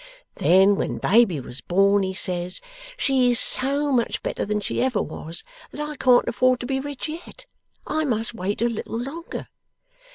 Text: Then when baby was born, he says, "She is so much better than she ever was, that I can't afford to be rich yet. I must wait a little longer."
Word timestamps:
Then 0.37 0.77
when 0.77 0.97
baby 0.97 1.39
was 1.39 1.61
born, 1.61 2.01
he 2.01 2.15
says, 2.15 2.59
"She 2.97 3.29
is 3.29 3.39
so 3.39 3.91
much 3.91 4.23
better 4.23 4.45
than 4.45 4.59
she 4.59 4.81
ever 4.81 4.99
was, 4.99 5.43
that 5.69 5.79
I 5.79 5.95
can't 5.95 6.27
afford 6.27 6.59
to 6.61 6.65
be 6.65 6.79
rich 6.79 7.07
yet. 7.07 7.45
I 7.85 8.03
must 8.03 8.33
wait 8.33 8.63
a 8.63 8.67
little 8.67 8.97
longer." 8.97 9.47